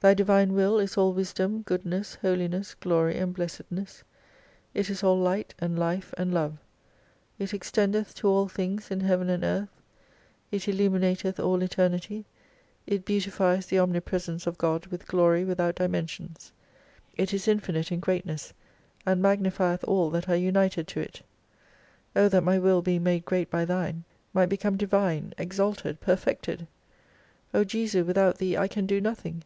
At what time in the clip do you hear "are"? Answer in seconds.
20.28-20.36